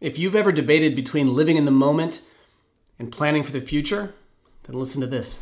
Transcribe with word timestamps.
If 0.00 0.18
you've 0.18 0.34
ever 0.34 0.50
debated 0.50 0.96
between 0.96 1.34
living 1.34 1.58
in 1.58 1.66
the 1.66 1.70
moment 1.70 2.22
and 2.98 3.12
planning 3.12 3.44
for 3.44 3.52
the 3.52 3.60
future, 3.60 4.14
then 4.62 4.78
listen 4.78 5.02
to 5.02 5.06
this. 5.06 5.40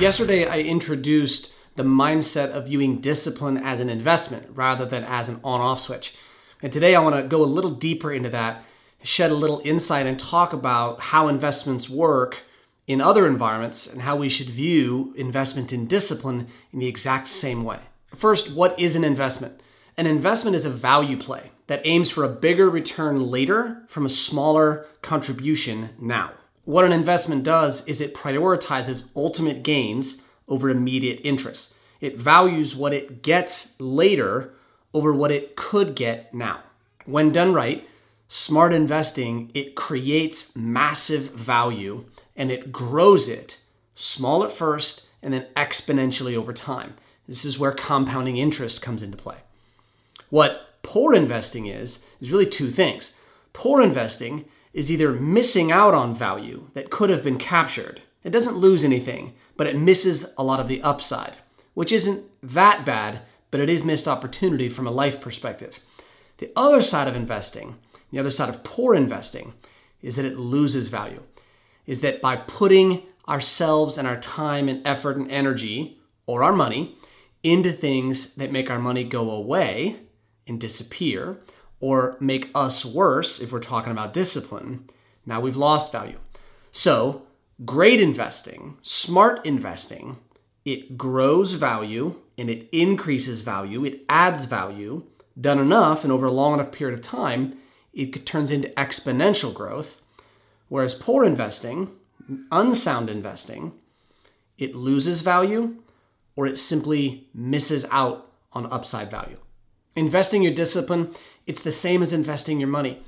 Yesterday, 0.00 0.46
I 0.46 0.60
introduced 0.60 1.50
the 1.74 1.82
mindset 1.82 2.52
of 2.52 2.66
viewing 2.66 3.00
discipline 3.00 3.56
as 3.56 3.80
an 3.80 3.90
investment 3.90 4.46
rather 4.54 4.86
than 4.86 5.02
as 5.02 5.28
an 5.28 5.40
on 5.42 5.60
off 5.60 5.80
switch. 5.80 6.14
And 6.62 6.72
today, 6.72 6.94
I 6.94 7.00
want 7.00 7.16
to 7.16 7.24
go 7.24 7.42
a 7.42 7.44
little 7.44 7.72
deeper 7.72 8.12
into 8.12 8.28
that, 8.30 8.62
shed 9.02 9.32
a 9.32 9.34
little 9.34 9.60
insight, 9.64 10.06
and 10.06 10.20
talk 10.20 10.52
about 10.52 11.00
how 11.00 11.26
investments 11.26 11.90
work 11.90 12.42
in 12.86 13.00
other 13.00 13.26
environments 13.26 13.88
and 13.88 14.02
how 14.02 14.14
we 14.14 14.28
should 14.28 14.50
view 14.50 15.12
investment 15.16 15.72
in 15.72 15.88
discipline 15.88 16.46
in 16.72 16.78
the 16.78 16.86
exact 16.86 17.26
same 17.26 17.64
way. 17.64 17.80
First, 18.14 18.50
what 18.50 18.78
is 18.78 18.96
an 18.96 19.04
investment? 19.04 19.60
An 19.96 20.06
investment 20.06 20.56
is 20.56 20.64
a 20.64 20.70
value 20.70 21.16
play 21.16 21.50
that 21.66 21.82
aims 21.84 22.10
for 22.10 22.24
a 22.24 22.28
bigger 22.28 22.70
return 22.70 23.22
later 23.30 23.82
from 23.88 24.06
a 24.06 24.10
smaller 24.10 24.86
contribution 25.02 25.90
now. 26.00 26.32
What 26.64 26.84
an 26.84 26.92
investment 26.92 27.44
does 27.44 27.86
is 27.86 28.00
it 28.00 28.14
prioritizes 28.14 29.08
ultimate 29.16 29.62
gains 29.62 30.20
over 30.48 30.68
immediate 30.68 31.20
interest. 31.24 31.74
It 32.00 32.18
values 32.18 32.74
what 32.74 32.92
it 32.92 33.22
gets 33.22 33.72
later 33.78 34.54
over 34.94 35.12
what 35.12 35.30
it 35.30 35.56
could 35.56 35.94
get 35.94 36.32
now. 36.32 36.60
When 37.04 37.32
done 37.32 37.52
right, 37.52 37.88
smart 38.28 38.72
investing, 38.72 39.50
it 39.54 39.74
creates 39.74 40.54
massive 40.54 41.30
value 41.30 42.04
and 42.36 42.50
it 42.50 42.72
grows 42.72 43.28
it 43.28 43.58
small 43.94 44.44
at 44.44 44.52
first 44.52 45.06
and 45.22 45.32
then 45.32 45.46
exponentially 45.56 46.36
over 46.36 46.52
time. 46.52 46.94
This 47.28 47.44
is 47.44 47.58
where 47.58 47.72
compounding 47.72 48.38
interest 48.38 48.80
comes 48.80 49.02
into 49.02 49.18
play. 49.18 49.36
What 50.30 50.82
poor 50.82 51.14
investing 51.14 51.66
is, 51.66 52.00
is 52.20 52.32
really 52.32 52.46
two 52.46 52.70
things. 52.70 53.12
Poor 53.52 53.82
investing 53.82 54.46
is 54.72 54.90
either 54.90 55.12
missing 55.12 55.70
out 55.70 55.92
on 55.92 56.14
value 56.14 56.70
that 56.72 56.90
could 56.90 57.10
have 57.10 57.22
been 57.22 57.38
captured. 57.38 58.00
It 58.24 58.30
doesn't 58.30 58.56
lose 58.56 58.82
anything, 58.82 59.34
but 59.56 59.66
it 59.66 59.76
misses 59.76 60.26
a 60.38 60.42
lot 60.42 60.60
of 60.60 60.68
the 60.68 60.82
upside, 60.82 61.36
which 61.74 61.92
isn't 61.92 62.24
that 62.42 62.86
bad, 62.86 63.20
but 63.50 63.60
it 63.60 63.68
is 63.68 63.84
missed 63.84 64.08
opportunity 64.08 64.68
from 64.68 64.86
a 64.86 64.90
life 64.90 65.20
perspective. 65.20 65.80
The 66.38 66.50
other 66.56 66.80
side 66.80 67.08
of 67.08 67.16
investing, 67.16 67.76
the 68.10 68.18
other 68.18 68.30
side 68.30 68.48
of 68.48 68.64
poor 68.64 68.94
investing, 68.94 69.54
is 70.00 70.16
that 70.16 70.24
it 70.24 70.38
loses 70.38 70.88
value. 70.88 71.22
Is 71.86 72.00
that 72.00 72.20
by 72.20 72.36
putting 72.36 73.02
ourselves 73.28 73.98
and 73.98 74.06
our 74.06 74.18
time 74.18 74.68
and 74.68 74.86
effort 74.86 75.16
and 75.16 75.30
energy 75.30 75.98
or 76.26 76.42
our 76.42 76.52
money 76.52 76.96
into 77.42 77.72
things 77.72 78.34
that 78.34 78.52
make 78.52 78.70
our 78.70 78.78
money 78.78 79.04
go 79.04 79.30
away 79.30 79.96
and 80.46 80.60
disappear, 80.60 81.38
or 81.80 82.16
make 82.20 82.50
us 82.54 82.84
worse 82.84 83.40
if 83.40 83.52
we're 83.52 83.60
talking 83.60 83.92
about 83.92 84.14
discipline, 84.14 84.88
now 85.24 85.40
we've 85.40 85.56
lost 85.56 85.92
value. 85.92 86.18
So, 86.70 87.22
great 87.64 88.00
investing, 88.00 88.78
smart 88.82 89.44
investing, 89.44 90.16
it 90.64 90.98
grows 90.98 91.52
value 91.52 92.16
and 92.36 92.50
it 92.50 92.68
increases 92.72 93.42
value, 93.42 93.84
it 93.84 94.04
adds 94.08 94.44
value. 94.44 95.04
Done 95.40 95.60
enough 95.60 96.02
and 96.02 96.12
over 96.12 96.26
a 96.26 96.32
long 96.32 96.54
enough 96.54 96.72
period 96.72 96.98
of 96.98 97.04
time, 97.04 97.58
it 97.92 98.26
turns 98.26 98.50
into 98.50 98.68
exponential 98.70 99.54
growth. 99.54 100.00
Whereas 100.68 100.94
poor 100.94 101.24
investing, 101.24 101.90
unsound 102.50 103.08
investing, 103.08 103.72
it 104.58 104.74
loses 104.74 105.20
value 105.20 105.76
or 106.38 106.46
it 106.46 106.56
simply 106.56 107.26
misses 107.34 107.84
out 107.90 108.30
on 108.52 108.64
upside 108.72 109.10
value. 109.10 109.38
Investing 109.96 110.40
your 110.40 110.54
discipline, 110.54 111.12
it's 111.48 111.62
the 111.62 111.72
same 111.72 112.00
as 112.00 112.12
investing 112.12 112.60
your 112.60 112.68
money. 112.68 113.02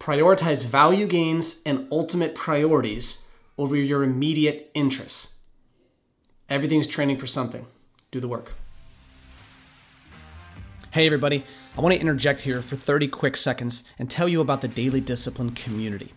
Prioritize 0.00 0.64
value 0.64 1.06
gains 1.06 1.60
and 1.64 1.86
ultimate 1.92 2.34
priorities 2.34 3.18
over 3.56 3.76
your 3.76 4.02
immediate 4.02 4.72
interests. 4.74 5.34
Everything's 6.48 6.88
training 6.88 7.16
for 7.16 7.28
something. 7.28 7.64
Do 8.10 8.18
the 8.18 8.26
work. 8.26 8.50
Hey, 10.90 11.06
everybody. 11.06 11.44
I 11.78 11.80
want 11.80 11.94
to 11.94 12.00
interject 12.00 12.40
here 12.40 12.60
for 12.60 12.74
30 12.74 13.06
quick 13.06 13.36
seconds 13.36 13.84
and 14.00 14.10
tell 14.10 14.28
you 14.28 14.40
about 14.40 14.62
the 14.62 14.68
Daily 14.68 15.00
Discipline 15.00 15.52
community. 15.52 16.12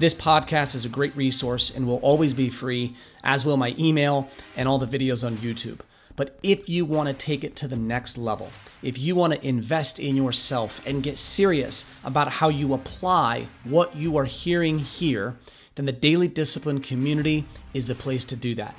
This 0.00 0.14
podcast 0.14 0.74
is 0.74 0.84
a 0.84 0.88
great 0.88 1.16
resource 1.16 1.70
and 1.70 1.86
will 1.86 1.98
always 1.98 2.32
be 2.32 2.50
free, 2.50 2.96
as 3.22 3.44
will 3.44 3.56
my 3.56 3.76
email 3.78 4.28
and 4.56 4.66
all 4.66 4.78
the 4.80 4.88
videos 4.88 5.24
on 5.24 5.36
YouTube. 5.36 5.78
But 6.16 6.38
if 6.42 6.68
you 6.68 6.84
want 6.84 7.08
to 7.08 7.14
take 7.14 7.44
it 7.44 7.54
to 7.56 7.68
the 7.68 7.76
next 7.76 8.18
level, 8.18 8.50
if 8.82 8.98
you 8.98 9.14
want 9.14 9.32
to 9.32 9.46
invest 9.46 9.98
in 9.98 10.16
yourself 10.16 10.86
and 10.86 11.02
get 11.02 11.18
serious 11.18 11.84
about 12.04 12.28
how 12.28 12.48
you 12.48 12.74
apply 12.74 13.46
what 13.64 13.96
you 13.96 14.16
are 14.16 14.26
hearing 14.26 14.80
here, 14.80 15.36
then 15.76 15.86
the 15.86 15.92
Daily 15.92 16.28
Discipline 16.28 16.80
community 16.80 17.46
is 17.72 17.86
the 17.86 17.94
place 17.94 18.24
to 18.26 18.36
do 18.36 18.54
that. 18.56 18.74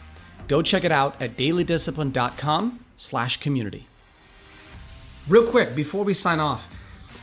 Go 0.48 0.62
check 0.62 0.84
it 0.84 0.92
out 0.92 1.20
at 1.22 1.38
dailydiscipline.com/community. 1.38 3.88
Real 5.28 5.48
quick 5.48 5.76
before 5.76 6.04
we 6.04 6.14
sign 6.14 6.40
off, 6.40 6.68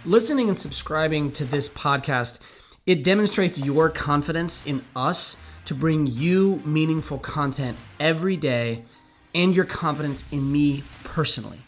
listening 0.05 0.49
and 0.49 0.57
subscribing 0.57 1.33
to 1.33 1.45
this 1.45 1.69
podcast, 1.69 2.39
it 2.87 3.03
demonstrates 3.05 3.59
your 3.59 3.91
confidence 3.91 4.63
in 4.65 4.85
us 4.97 5.37
to 5.67 5.75
bring 5.75 6.07
you 6.07 6.63
meaningful 6.65 7.19
content 7.19 7.77
every 8.01 8.37
day 8.37 8.85
and 9.34 9.55
your 9.55 9.65
confidence 9.65 10.25
in 10.31 10.50
me 10.50 10.84
personally. 11.05 11.61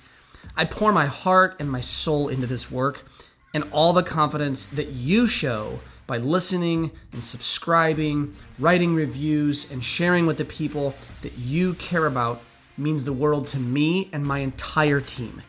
I 0.57 0.65
pour 0.65 0.93
my 0.93 1.07
heart 1.07 1.57
and 1.59 1.71
my 1.71 1.81
soul 1.81 2.29
into 2.29 2.47
this 2.47 2.71
work 2.71 3.05
and 3.55 3.65
all 3.73 3.93
the 3.93 4.03
confidence 4.03 4.67
that 4.67 4.89
you 4.89 5.27
show 5.27 5.81
by 6.07 6.19
listening 6.19 6.91
and 7.13 7.25
subscribing, 7.25 8.35
writing 8.59 8.95
reviews, 8.95 9.67
and 9.71 9.85
sharing 9.85 10.27
with 10.27 10.39
the 10.39 10.45
people 10.45 10.95
that 11.23 11.39
you 11.39 11.75
care 11.75 12.07
about 12.07 12.43
means 12.77 13.05
the 13.05 13.13
world 13.13 13.47
to 13.49 13.59
me 13.59 14.09
and 14.13 14.27
my 14.27 14.41
entire 14.41 15.01
team. 15.01 15.43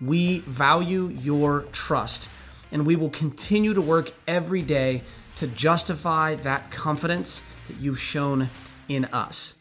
We 0.00 0.40
value 0.40 1.08
your 1.08 1.62
trust, 1.72 2.28
and 2.70 2.86
we 2.86 2.94
will 2.94 3.10
continue 3.10 3.74
to 3.74 3.80
work 3.80 4.12
every 4.28 4.62
day 4.62 5.02
to 5.36 5.46
justify 5.48 6.36
that 6.36 6.70
confidence 6.70 7.42
that 7.68 7.78
you've 7.80 8.00
shown 8.00 8.50
in 8.88 9.06
us. 9.06 9.54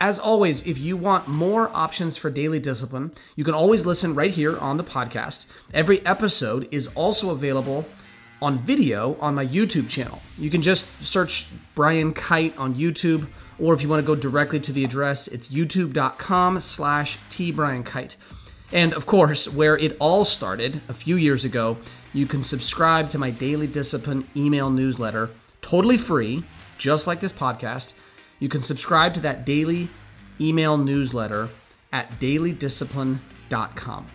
As 0.00 0.18
always, 0.18 0.62
if 0.66 0.78
you 0.78 0.94
want 0.96 1.26
more 1.26 1.70
options 1.74 2.18
for 2.18 2.30
daily 2.30 2.58
discipline, 2.58 3.12
you 3.34 3.44
can 3.44 3.54
always 3.54 3.86
listen 3.86 4.14
right 4.14 4.30
here 4.30 4.58
on 4.58 4.76
the 4.76 4.84
podcast. 4.84 5.46
Every 5.72 6.04
episode 6.04 6.68
is 6.70 6.88
also 6.88 7.30
available 7.30 7.86
on 8.42 8.58
video 8.58 9.16
on 9.20 9.34
my 9.34 9.46
YouTube 9.46 9.88
channel. 9.88 10.20
You 10.36 10.50
can 10.50 10.60
just 10.60 10.84
search 11.00 11.46
Brian 11.74 12.12
Kight 12.12 12.54
on 12.58 12.74
YouTube, 12.74 13.26
or 13.58 13.72
if 13.72 13.80
you 13.80 13.88
want 13.88 14.02
to 14.02 14.06
go 14.06 14.14
directly 14.14 14.60
to 14.60 14.72
the 14.72 14.84
address, 14.84 15.28
it's 15.28 15.48
youtube.com 15.48 16.60
slash 16.60 17.18
tbriankight. 17.30 18.16
And 18.72 18.92
of 18.92 19.06
course, 19.06 19.48
where 19.48 19.78
it 19.78 19.96
all 19.98 20.26
started 20.26 20.82
a 20.90 20.94
few 20.94 21.16
years 21.16 21.44
ago, 21.44 21.78
you 22.12 22.26
can 22.26 22.44
subscribe 22.44 23.10
to 23.12 23.18
my 23.18 23.30
Daily 23.30 23.66
Discipline 23.66 24.28
email 24.36 24.68
newsletter, 24.68 25.30
totally 25.62 25.96
free, 25.96 26.44
just 26.76 27.06
like 27.06 27.20
this 27.20 27.32
podcast 27.32 27.94
you 28.38 28.48
can 28.48 28.62
subscribe 28.62 29.14
to 29.14 29.20
that 29.20 29.44
daily 29.44 29.88
email 30.40 30.76
newsletter 30.76 31.48
at 31.92 32.20
dailydiscipline.com. 32.20 34.06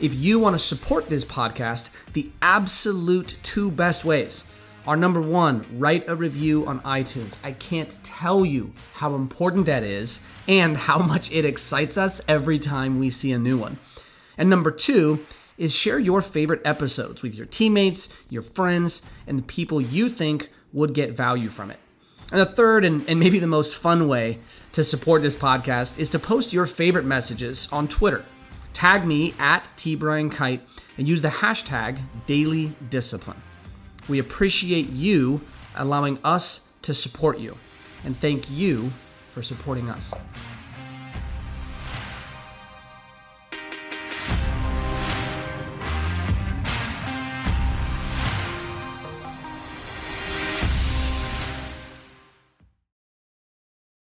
If 0.00 0.14
you 0.14 0.38
want 0.38 0.54
to 0.54 0.60
support 0.60 1.08
this 1.08 1.24
podcast, 1.24 1.88
the 2.12 2.30
absolute 2.40 3.36
two 3.42 3.70
best 3.70 4.04
ways 4.04 4.44
are 4.86 4.96
number 4.96 5.20
one, 5.20 5.66
write 5.78 6.08
a 6.08 6.14
review 6.14 6.66
on 6.66 6.80
iTunes. 6.80 7.36
I 7.42 7.52
can't 7.52 7.98
tell 8.04 8.46
you 8.46 8.72
how 8.94 9.16
important 9.16 9.66
that 9.66 9.82
is 9.82 10.20
and 10.46 10.76
how 10.76 10.98
much 10.98 11.30
it 11.32 11.44
excites 11.44 11.98
us 11.98 12.20
every 12.28 12.58
time 12.58 12.98
we 12.98 13.10
see 13.10 13.32
a 13.32 13.38
new 13.38 13.58
one. 13.58 13.78
And 14.38 14.48
number 14.48 14.70
two 14.70 15.26
is 15.58 15.74
share 15.74 15.98
your 15.98 16.22
favorite 16.22 16.62
episodes 16.64 17.22
with 17.22 17.34
your 17.34 17.46
teammates, 17.46 18.08
your 18.30 18.42
friends, 18.42 19.02
and 19.26 19.38
the 19.38 19.42
people 19.42 19.80
you 19.80 20.08
think 20.08 20.48
would 20.72 20.94
get 20.94 21.12
value 21.12 21.48
from 21.48 21.70
it. 21.70 21.80
And 22.30 22.40
the 22.40 22.46
third 22.46 22.84
and, 22.84 23.08
and 23.08 23.18
maybe 23.18 23.38
the 23.38 23.46
most 23.46 23.76
fun 23.76 24.08
way 24.08 24.38
to 24.72 24.84
support 24.84 25.22
this 25.22 25.34
podcast 25.34 25.98
is 25.98 26.10
to 26.10 26.18
post 26.18 26.52
your 26.52 26.66
favorite 26.66 27.04
messages 27.04 27.68
on 27.72 27.88
Twitter. 27.88 28.24
Tag 28.74 29.06
me 29.06 29.34
at 29.38 29.64
tbriankight 29.76 30.60
and 30.98 31.08
use 31.08 31.22
the 31.22 31.28
hashtag 31.28 32.00
daily 32.26 32.74
discipline. 32.90 33.40
We 34.08 34.18
appreciate 34.18 34.90
you 34.90 35.40
allowing 35.76 36.18
us 36.22 36.60
to 36.82 36.94
support 36.94 37.38
you. 37.38 37.56
And 38.04 38.16
thank 38.16 38.50
you 38.50 38.92
for 39.34 39.42
supporting 39.42 39.90
us. 39.90 40.12